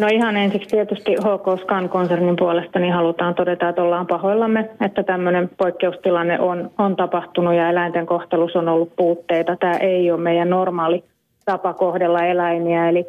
No 0.00 0.06
ihan 0.12 0.36
ensiksi 0.36 0.68
tietysti 0.70 1.12
HK 1.12 1.60
Scan-konsernin 1.62 2.36
puolesta 2.38 2.78
niin 2.78 2.92
halutaan 2.92 3.34
todeta, 3.34 3.68
että 3.68 3.82
ollaan 3.82 4.06
pahoillamme, 4.06 4.70
että 4.84 5.02
tämmöinen 5.02 5.50
poikkeustilanne 5.56 6.40
on, 6.40 6.70
on 6.78 6.96
tapahtunut 6.96 7.54
ja 7.54 7.70
eläinten 7.70 8.06
kohtelussa 8.06 8.58
on 8.58 8.68
ollut 8.68 8.96
puutteita. 8.96 9.56
Tämä 9.56 9.76
ei 9.76 10.10
ole 10.10 10.20
meidän 10.20 10.50
normaali 10.50 11.04
tapa 11.44 11.72
kohdella 11.72 12.24
eläimiä, 12.24 12.88
eli 12.88 13.06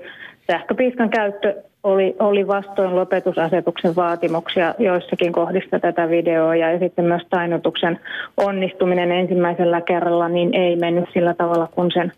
sähköpiiskan 0.48 1.10
käyttö 1.10 1.64
oli, 1.84 2.16
oli 2.20 2.48
vastoin 2.48 2.96
lopetusasetuksen 2.96 3.96
vaatimuksia 3.96 4.76
joissakin 4.80 5.32
kohdissa 5.32 5.80
tätä 5.80 6.10
videoa 6.10 6.56
ja 6.56 6.80
sitten 6.80 7.06
myös 7.06 7.24
tainnutuksen 7.30 8.00
onnistuminen 8.38 9.12
ensimmäisellä 9.12 9.82
kerralla 9.82 10.30
niin 10.30 10.54
ei 10.54 10.76
mennyt 10.76 11.10
sillä 11.14 11.34
tavalla, 11.34 11.68
kun 11.76 11.92
sen, 11.92 12.12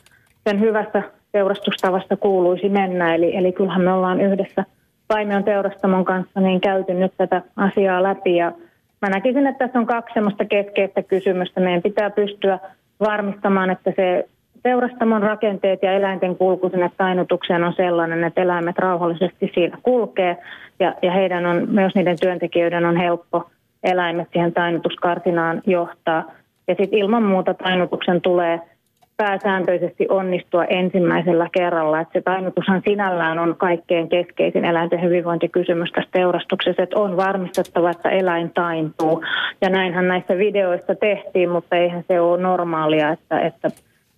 sen 0.47 0.59
hyvässä 0.59 1.03
teurastustavasta 1.33 2.17
kuuluisi 2.17 2.69
mennä. 2.69 3.15
Eli, 3.15 3.35
eli 3.35 3.51
kyllähän 3.51 3.81
me 3.81 3.93
ollaan 3.93 4.21
yhdessä 4.21 4.65
Paimion 5.07 5.43
teurastamon 5.43 6.05
kanssa 6.05 6.39
niin 6.39 6.61
käyty 6.61 6.93
nyt 6.93 7.13
tätä 7.17 7.41
asiaa 7.55 8.03
läpi 8.03 8.35
ja 8.35 8.51
mä 9.01 9.09
näkisin, 9.09 9.47
että 9.47 9.65
tässä 9.65 9.79
on 9.79 9.85
kaksi 9.85 10.13
semmoista 10.13 10.45
keskeistä 10.45 11.03
kysymystä. 11.03 11.61
Meidän 11.61 11.81
pitää 11.81 12.09
pystyä 12.09 12.59
varmistamaan, 12.99 13.69
että 13.69 13.93
se 13.95 14.27
teurastamon 14.63 15.21
rakenteet 15.21 15.83
ja 15.83 15.93
eläinten 15.93 16.35
kulku 16.35 16.69
sinne 16.69 16.91
tainnutukseen 16.97 17.63
on 17.63 17.73
sellainen, 17.73 18.23
että 18.23 18.41
eläimet 18.41 18.79
rauhallisesti 18.79 19.51
siinä 19.53 19.77
kulkee 19.83 20.37
ja, 20.79 20.95
ja 21.01 21.11
heidän 21.11 21.45
on, 21.45 21.67
myös 21.69 21.95
niiden 21.95 22.19
työntekijöiden 22.19 22.85
on 22.85 22.97
helppo 22.97 23.49
eläimet 23.83 24.27
siihen 24.33 24.53
tainnutuskarsinaan 24.53 25.61
johtaa. 25.67 26.31
Ja 26.67 26.75
sitten 26.75 26.99
ilman 26.99 27.23
muuta 27.23 27.53
tainnutuksen 27.53 28.21
tulee 28.21 28.61
pääsääntöisesti 29.23 30.05
onnistua 30.09 30.65
ensimmäisellä 30.65 31.47
kerralla. 31.51 31.99
Että 31.99 32.13
se 32.13 32.21
tainnutushan 32.21 32.81
sinällään 32.85 33.39
on 33.39 33.55
kaikkein 33.57 34.09
keskeisin 34.09 34.65
eläinten 34.65 35.01
hyvinvointikysymys 35.01 35.91
tässä 35.91 36.09
teurastuksessa, 36.11 36.83
että 36.83 36.99
on 36.99 37.17
varmistettava, 37.17 37.89
että 37.89 38.09
eläin 38.09 38.51
taintuu. 38.53 39.23
Ja 39.61 39.69
näinhän 39.69 40.07
näissä 40.07 40.37
videoissa 40.37 40.95
tehtiin, 40.95 41.49
mutta 41.49 41.75
eihän 41.75 42.03
se 42.07 42.19
ole 42.19 42.41
normaalia, 42.41 43.09
että, 43.09 43.39
että 43.39 43.69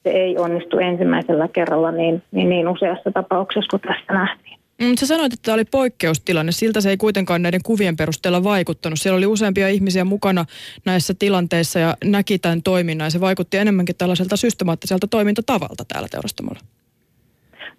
se 0.03 0.09
ei 0.09 0.37
onnistu 0.37 0.77
ensimmäisellä 0.79 1.47
kerralla 1.53 1.91
niin, 1.91 2.23
niin, 2.31 2.49
niin 2.49 2.67
useassa 2.67 3.11
tapauksessa 3.11 3.69
kuin 3.69 3.81
tässä 3.81 4.13
nähtiin. 4.13 4.59
Mm, 4.81 4.95
sä 4.99 5.07
sanoit, 5.07 5.33
että 5.33 5.43
tämä 5.43 5.53
oli 5.53 5.65
poikkeustilanne. 5.65 6.51
Siltä 6.51 6.81
se 6.81 6.89
ei 6.89 6.97
kuitenkaan 6.97 7.41
näiden 7.41 7.61
kuvien 7.65 7.97
perusteella 7.97 8.43
vaikuttanut. 8.43 8.99
Siellä 8.99 9.17
oli 9.17 9.25
useampia 9.25 9.67
ihmisiä 9.67 10.05
mukana 10.05 10.45
näissä 10.85 11.13
tilanteissa 11.19 11.79
ja 11.79 11.95
näki 12.03 12.39
tämän 12.39 12.63
toiminnan. 12.63 13.11
Se 13.11 13.21
vaikutti 13.21 13.57
enemmänkin 13.57 13.95
tällaiselta 13.97 14.37
systemaattiselta 14.37 15.07
toimintatavalta 15.07 15.83
täällä 15.87 16.07
teurastamolla. 16.11 16.59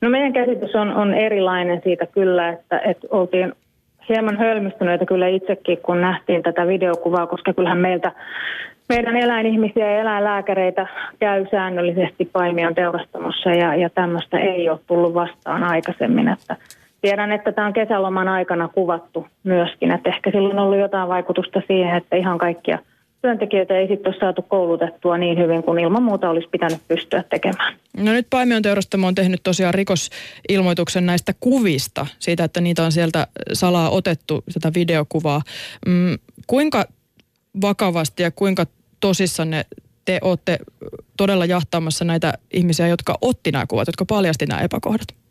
No 0.01 0.11
meidän 0.11 0.33
käsitys 0.33 0.75
on, 0.75 0.93
on 0.93 1.15
erilainen 1.15 1.81
siitä 1.85 2.07
kyllä, 2.07 2.49
että, 2.49 2.79
että 2.79 3.07
oltiin 3.11 3.53
hieman 4.09 4.39
hölmistyneitä 4.39 5.07
kyllä 5.07 5.29
itsekin, 5.29 5.79
kun 5.79 6.01
nähtiin 6.01 6.43
tätä 6.43 6.67
videokuvaa, 6.67 7.27
koska 7.27 7.53
kyllähän 7.53 7.79
meiltä 7.79 8.13
meidän 8.89 9.17
eläinihmisiä 9.17 9.91
ja 9.91 10.01
eläinlääkäreitä 10.01 10.87
käy 11.19 11.47
säännöllisesti 11.51 12.25
Paimion 12.25 12.75
teurastamossa 12.75 13.51
ja, 13.51 13.75
ja 13.75 13.91
tämmöistä 13.91 14.39
ei 14.39 14.69
ole 14.69 14.79
tullut 14.87 15.15
vastaan 15.15 15.65
aikaisemmin. 15.65 16.29
Että 16.29 16.57
tiedän, 17.07 17.33
että 17.33 17.53
tämä 17.53 17.67
on 17.67 17.73
kesäloman 17.73 18.29
aikana 18.29 18.69
kuvattu 18.69 19.27
myöskin, 19.45 19.91
että 19.91 20.09
ehkä 20.09 20.31
silloin 20.31 20.59
on 20.59 20.65
ollut 20.65 20.79
jotain 20.79 21.09
vaikutusta 21.09 21.62
siihen, 21.67 21.97
että 21.97 22.17
ihan 22.17 22.39
kaikkia 22.39 22.79
työntekijöitä 23.23 23.79
ei 23.79 23.89
sitten 23.89 24.12
ole 24.12 24.21
saatu 24.21 24.43
koulutettua 24.43 25.19
niin 25.19 25.39
hyvin 25.39 25.62
kuin 25.62 25.79
ilman 25.79 26.03
muuta 26.03 26.31
olisi 26.31 26.49
pitänyt 26.49 26.81
pystyä 26.89 27.25
tekemään. 27.31 27.75
No 27.97 28.12
nyt 28.12 28.27
Paimion 28.31 28.62
teurastamo 28.62 29.07
on 29.07 29.15
tehnyt 29.15 29.41
tosiaan 29.43 29.75
rikosilmoituksen 29.75 31.07
näistä 31.07 31.33
kuvista, 31.41 32.07
siitä, 32.19 32.45
että 32.45 32.61
niitä 32.61 32.83
on 32.83 32.93
sieltä 32.93 33.27
salaa 33.53 33.91
otettu, 33.91 34.45
tätä 34.55 34.75
videokuvaa. 34.75 35.43
Mm, 35.87 36.19
kuinka 36.47 36.84
vakavasti 37.61 38.23
ja 38.23 38.31
kuinka 38.31 38.67
tosissanne 39.01 39.67
te 40.05 40.19
olette 40.23 40.59
todella 41.17 41.44
jahtaamassa 41.44 42.05
näitä 42.05 42.33
ihmisiä, 42.53 42.88
jotka 42.88 43.19
otti 43.21 43.50
nämä 43.50 43.67
kuvat, 43.67 43.88
jotka 43.88 44.05
paljasti 44.05 44.47
nämä 44.47 44.61
epäkohdat? 44.61 45.25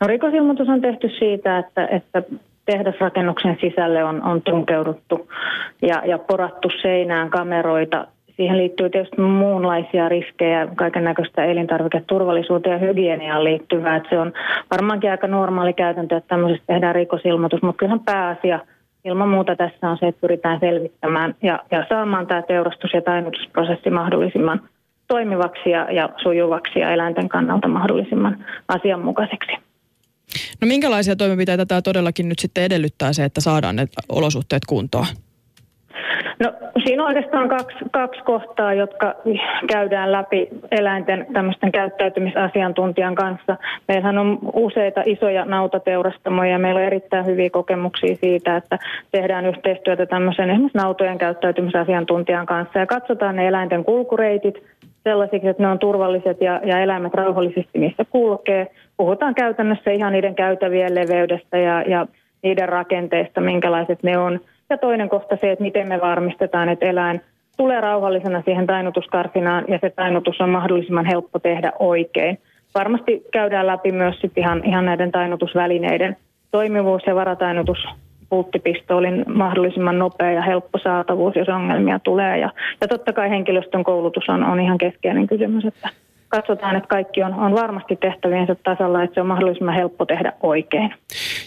No 0.00 0.06
rikosilmoitus 0.06 0.68
on 0.68 0.80
tehty 0.80 1.08
siitä, 1.18 1.58
että, 1.58 1.86
että 1.86 2.22
tehdasrakennuksen 2.64 3.56
sisälle 3.60 4.04
on, 4.04 4.22
on 4.22 4.42
tunkeuduttu 4.42 5.28
ja, 5.82 6.02
ja 6.06 6.18
porattu 6.18 6.68
seinään 6.82 7.30
kameroita. 7.30 8.06
Siihen 8.36 8.58
liittyy 8.58 8.90
tietysti 8.90 9.20
muunlaisia 9.20 10.08
riskejä, 10.08 10.68
kaiken 10.76 11.04
näköistä 11.04 11.44
elintarviketurvallisuuteen 11.44 12.72
ja 12.72 12.86
hygieniaan 12.88 13.44
liittyvää. 13.44 13.96
Että 13.96 14.08
se 14.08 14.18
on 14.18 14.32
varmaankin 14.70 15.10
aika 15.10 15.26
normaali 15.26 15.72
käytäntö, 15.72 16.16
että 16.16 16.28
tämmöisestä 16.28 16.66
tehdään 16.66 16.94
rikosilmoitus, 16.94 17.62
mutta 17.62 17.78
kyllähän 17.78 18.04
pääasia– 18.04 18.60
ilman 19.04 19.28
muuta 19.28 19.56
tässä 19.56 19.90
on 19.90 19.98
se, 19.98 20.08
että 20.08 20.20
pyritään 20.20 20.60
selvittämään 20.60 21.34
ja, 21.42 21.58
ja 21.70 21.86
saamaan 21.88 22.26
tämä 22.26 22.42
teurastus- 22.42 22.94
ja 22.94 23.02
tainnutusprosessi 23.02 23.90
mahdollisimman 23.90 24.60
toimivaksi 25.08 25.70
ja, 25.70 25.92
ja 25.92 26.08
sujuvaksi 26.22 26.78
ja 26.80 26.90
eläinten 26.90 27.28
kannalta 27.28 27.68
mahdollisimman 27.68 28.44
asianmukaiseksi. 28.68 29.69
No 30.60 30.66
minkälaisia 30.66 31.16
toimenpiteitä 31.16 31.66
tämä 31.66 31.82
todellakin 31.82 32.28
nyt 32.28 32.38
sitten 32.38 32.64
edellyttää 32.64 33.12
se, 33.12 33.24
että 33.24 33.40
saadaan 33.40 33.76
ne 33.76 33.86
olosuhteet 34.08 34.62
kuntoon? 34.68 35.06
No 36.40 36.52
siinä 36.84 37.02
on 37.02 37.08
oikeastaan 37.08 37.48
kaksi, 37.48 37.78
kaksi 37.90 38.20
kohtaa, 38.22 38.74
jotka 38.74 39.14
käydään 39.68 40.12
läpi 40.12 40.48
eläinten 40.70 41.26
tämmöisten 41.32 41.72
käyttäytymisasiantuntijan 41.72 43.14
kanssa. 43.14 43.56
Meillähän 43.88 44.18
on 44.18 44.38
useita 44.54 45.02
isoja 45.06 45.44
nautateurastamoja 45.44 46.50
ja 46.50 46.58
meillä 46.58 46.80
on 46.80 46.86
erittäin 46.86 47.26
hyviä 47.26 47.50
kokemuksia 47.50 48.16
siitä, 48.16 48.56
että 48.56 48.78
tehdään 49.12 49.46
yhteistyötä 49.46 50.06
tämmöisen 50.06 50.50
esimerkiksi 50.50 50.78
nautojen 50.78 51.18
käyttäytymisasiantuntijan 51.18 52.46
kanssa 52.46 52.78
ja 52.78 52.86
katsotaan 52.86 53.36
ne 53.36 53.48
eläinten 53.48 53.84
kulkureitit 53.84 54.62
sellaisiksi, 55.04 55.48
että 55.48 55.62
ne 55.62 55.68
on 55.68 55.78
turvalliset 55.78 56.40
ja, 56.40 56.60
ja 56.64 56.78
eläimet 56.78 57.14
rauhallisesti 57.14 57.78
niissä 57.78 58.04
kulkee. 58.04 58.70
Puhutaan 58.96 59.34
käytännössä 59.34 59.90
ihan 59.90 60.12
niiden 60.12 60.34
käytävien 60.34 60.94
leveydestä 60.94 61.58
ja, 61.58 61.82
ja 61.82 62.06
niiden 62.42 62.68
rakenteista, 62.68 63.40
minkälaiset 63.40 64.02
ne 64.02 64.18
on– 64.18 64.40
ja 64.70 64.78
toinen 64.78 65.08
kohta 65.08 65.36
se, 65.40 65.52
että 65.52 65.64
miten 65.64 65.88
me 65.88 66.00
varmistetaan, 66.00 66.68
että 66.68 66.86
eläin 66.86 67.20
tulee 67.56 67.80
rauhallisena 67.80 68.42
siihen 68.44 68.66
tainnutuskarsinaan 68.66 69.64
ja 69.68 69.78
se 69.80 69.90
tainnutus 69.90 70.40
on 70.40 70.50
mahdollisimman 70.50 71.06
helppo 71.06 71.38
tehdä 71.38 71.72
oikein. 71.78 72.38
Varmasti 72.74 73.24
käydään 73.32 73.66
läpi 73.66 73.92
myös 73.92 74.20
sit 74.20 74.38
ihan, 74.38 74.64
ihan 74.64 74.84
näiden 74.84 75.12
tainnutusvälineiden 75.12 76.16
toimivuus 76.50 77.02
ja 77.06 77.14
varatainnutus 77.14 77.78
pulttipistoolin 78.30 79.24
mahdollisimman 79.34 79.98
nopea 79.98 80.32
ja 80.32 80.42
helppo 80.42 80.78
saatavuus, 80.78 81.36
jos 81.36 81.48
ongelmia 81.48 81.98
tulee. 81.98 82.38
Ja, 82.38 82.50
ja 82.80 82.88
totta 82.88 83.12
kai 83.12 83.30
henkilöstön 83.30 83.84
koulutus 83.84 84.28
on, 84.28 84.44
on 84.44 84.60
ihan 84.60 84.78
keskeinen 84.78 85.26
kysymys, 85.26 85.64
että 85.64 85.88
katsotaan, 86.28 86.76
että 86.76 86.88
kaikki 86.88 87.22
on, 87.22 87.34
on 87.34 87.54
varmasti 87.54 87.96
tehtäviensä 87.96 88.56
tasalla, 88.64 89.02
että 89.02 89.14
se 89.14 89.20
on 89.20 89.26
mahdollisimman 89.26 89.74
helppo 89.74 90.06
tehdä 90.06 90.32
oikein. 90.42 90.94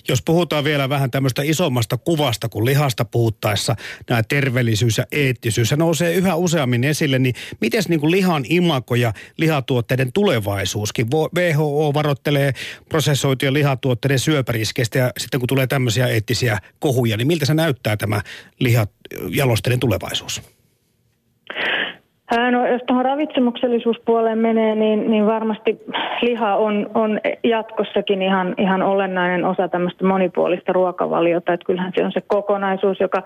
Jos 0.08 0.22
puhutaan 0.22 0.64
vielä 0.64 0.90
vähän 0.90 1.12
tämmöistä 1.12 1.41
isommasta 1.46 1.97
kuvasta 1.97 2.50
kuin 2.50 2.66
lihasta 2.66 3.06
puhuttaessa, 3.06 3.75
nämä 4.09 4.24
terveellisyys 4.24 4.97
ja 4.97 5.06
eettisyys, 5.12 5.69
se 5.69 5.75
nousee 5.75 6.14
yhä 6.14 6.36
useammin 6.36 6.84
esille, 6.84 7.19
niin 7.19 7.36
miten 7.62 7.84
niin 7.88 8.12
lihan 8.12 8.46
imako 8.50 8.96
ja 8.96 9.14
lihatuotteiden 9.38 10.14
tulevaisuuskin? 10.14 11.08
WHO 11.12 11.94
varoittelee 11.94 12.53
prosessoitujen 12.90 13.53
lihatuotteiden 13.53 14.19
syöpäriskeistä 14.19 15.00
ja 15.00 15.12
sitten 15.18 15.40
kun 15.40 15.47
tulee 15.47 15.68
tämmöisiä 15.68 16.08
eettisiä 16.08 16.59
kohuja, 16.80 17.18
niin 17.18 17.28
miltä 17.28 17.46
se 17.46 17.53
näyttää 17.53 17.97
tämä 17.97 18.22
lihajalosteiden 18.59 19.80
tulevaisuus? 19.80 20.41
No, 22.31 22.67
jos 22.67 22.81
tuohon 22.88 23.06
ravitsemuksellisuuspuoleen 23.06 24.38
menee, 24.38 24.75
niin, 24.75 25.11
niin 25.11 25.25
varmasti 25.25 25.81
liha 26.22 26.56
on, 26.56 26.89
on 26.94 27.19
jatkossakin 27.44 28.22
ihan, 28.22 28.56
ihan 28.57 28.81
olennainen 28.81 29.45
osa 29.45 29.67
tämmöistä 29.67 30.06
monipuolista 30.06 30.73
ruokavaliota. 30.73 31.53
Että 31.53 31.66
kyllähän 31.66 31.91
se 31.96 32.05
on 32.05 32.11
se 32.11 32.22
kokonaisuus, 32.28 32.99
joka, 32.99 33.23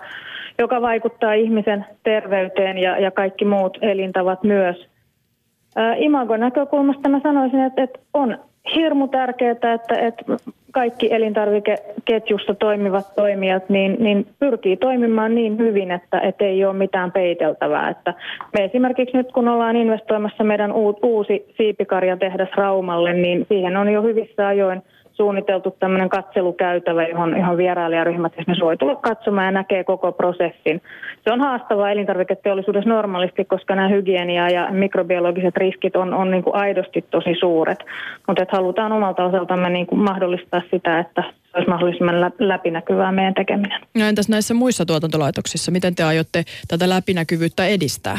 joka 0.58 0.82
vaikuttaa 0.82 1.32
ihmisen 1.32 1.86
terveyteen 2.02 2.78
ja, 2.78 2.98
ja 2.98 3.10
kaikki 3.10 3.44
muut 3.44 3.78
elintavat 3.82 4.42
myös. 4.42 4.88
imagon 5.96 6.40
näkökulmasta 6.40 7.08
mä 7.08 7.20
sanoisin, 7.22 7.60
että, 7.60 7.82
että 7.82 7.98
on 8.14 8.38
hirmu 8.74 9.08
tärkeää, 9.08 9.52
että, 9.52 9.72
että 9.98 10.24
kaikki 10.72 11.14
elintarvikeketjussa 11.14 12.54
toimivat 12.54 13.14
toimijat 13.16 13.68
niin, 13.68 13.96
niin 13.98 14.26
pyrkii 14.38 14.76
toimimaan 14.76 15.34
niin 15.34 15.58
hyvin, 15.58 15.90
että, 15.90 16.20
että 16.20 16.44
ei 16.44 16.64
ole 16.64 16.76
mitään 16.76 17.12
peiteltävää. 17.12 17.88
Että 17.88 18.14
me 18.58 18.64
esimerkiksi 18.64 19.16
nyt 19.16 19.32
kun 19.32 19.48
ollaan 19.48 19.76
investoimassa 19.76 20.44
meidän 20.44 20.72
uusi 21.02 21.54
siipikarjatehdas 21.56 22.48
Raumalle, 22.56 23.12
niin 23.12 23.46
siihen 23.48 23.76
on 23.76 23.92
jo 23.92 24.02
hyvissä 24.02 24.46
ajoin 24.46 24.82
suunniteltu 25.18 25.70
tämmöinen 25.70 26.08
katselukäytävä, 26.08 27.06
johon, 27.06 27.36
johon 27.38 27.56
vierailijaryhmät 27.56 28.32
esimerkiksi 28.32 28.64
voi 28.64 28.76
tulla 28.76 28.96
katsomaan 28.96 29.46
ja 29.46 29.50
näkee 29.50 29.84
koko 29.84 30.12
prosessin. 30.12 30.82
Se 31.24 31.32
on 31.32 31.40
haastavaa 31.40 31.90
elintarviketeollisuudessa 31.90 32.88
normaalisti, 32.88 33.44
koska 33.44 33.74
nämä 33.74 33.88
hygienia 33.88 34.50
ja 34.50 34.68
mikrobiologiset 34.70 35.56
riskit 35.56 35.96
on, 35.96 36.14
on 36.14 36.30
niin 36.30 36.42
kuin 36.42 36.56
aidosti 36.56 37.04
tosi 37.10 37.34
suuret. 37.40 37.78
Mutta 38.28 38.46
halutaan 38.52 38.92
omalta 38.92 39.24
osaltamme 39.24 39.70
niin 39.70 39.86
kuin 39.86 40.00
mahdollistaa 40.00 40.62
sitä, 40.70 40.98
että 40.98 41.22
se 41.22 41.52
olisi 41.54 41.70
mahdollisimman 41.70 42.20
läpinäkyvää 42.38 43.12
meidän 43.12 43.34
tekeminen. 43.34 43.80
No 43.98 44.04
entäs 44.04 44.28
näissä 44.28 44.54
muissa 44.54 44.86
tuotantolaitoksissa, 44.86 45.70
miten 45.72 45.94
te 45.94 46.02
aiotte 46.02 46.44
tätä 46.68 46.88
läpinäkyvyyttä 46.88 47.66
edistää? 47.66 48.18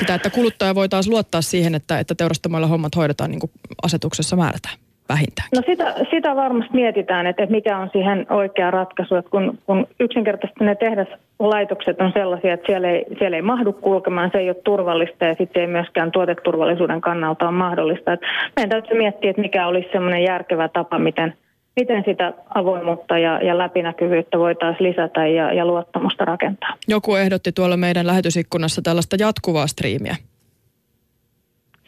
Sitä, 0.00 0.14
että 0.14 0.30
kuluttaja 0.30 0.74
voi 0.74 0.88
taas 0.88 1.08
luottaa 1.08 1.42
siihen, 1.42 1.74
että, 1.74 1.98
että 1.98 2.14
teurastamoilla 2.14 2.66
hommat 2.66 2.96
hoidetaan 2.96 3.30
niin 3.30 3.40
kuin 3.40 3.50
asetuksessa 3.82 4.36
määrätään 4.36 4.74
vähintään. 5.12 5.48
No 5.56 5.62
sitä, 5.66 5.94
sitä 6.10 6.36
varmasti 6.36 6.74
mietitään, 6.74 7.26
että, 7.26 7.42
että 7.42 7.56
mikä 7.56 7.78
on 7.78 7.90
siihen 7.92 8.26
oikea 8.30 8.70
ratkaisu. 8.70 9.14
Että 9.14 9.30
kun, 9.30 9.58
kun 9.66 9.86
yksinkertaisesti 10.00 10.64
ne 10.64 10.74
tehdaslaitokset 10.74 12.00
on 12.00 12.12
sellaisia, 12.14 12.54
että 12.54 12.66
siellä 12.66 12.90
ei, 12.90 13.04
siellä 13.18 13.36
ei 13.36 13.42
mahdu 13.42 13.72
kulkemaan, 13.72 14.30
se 14.32 14.38
ei 14.38 14.48
ole 14.48 14.56
turvallista 14.64 15.24
ja 15.24 15.34
sitten 15.38 15.60
ei 15.60 15.66
myöskään 15.66 16.10
tuoteturvallisuuden 16.10 17.00
kannalta 17.00 17.48
ole 17.48 17.56
mahdollista. 17.56 18.12
Että 18.12 18.26
meidän 18.56 18.70
täytyy 18.70 18.98
miettiä, 18.98 19.30
että 19.30 19.42
mikä 19.42 19.66
olisi 19.66 19.88
semmoinen 19.92 20.24
järkevä 20.24 20.68
tapa, 20.68 20.98
miten, 20.98 21.34
miten 21.76 22.02
sitä 22.04 22.32
avoimuutta 22.54 23.18
ja, 23.18 23.40
ja 23.42 23.58
läpinäkyvyyttä 23.58 24.38
voitaisiin 24.38 24.90
lisätä 24.90 25.26
ja, 25.26 25.52
ja 25.52 25.66
luottamusta 25.66 26.24
rakentaa. 26.24 26.74
Joku 26.88 27.14
ehdotti 27.14 27.52
tuolla 27.52 27.76
meidän 27.76 28.06
lähetysikkunassa 28.06 28.82
tällaista 28.82 29.16
jatkuvaa 29.20 29.66
striimiä. 29.66 30.16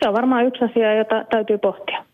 Se 0.02 0.08
on 0.08 0.14
varmaan 0.14 0.46
yksi 0.46 0.64
asia, 0.64 0.94
jota 0.94 1.24
täytyy 1.30 1.58
pohtia. 1.58 2.04